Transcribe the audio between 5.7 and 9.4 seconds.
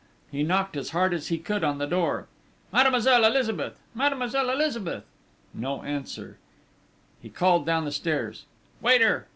answer. He called down the stairs: "Waiter!...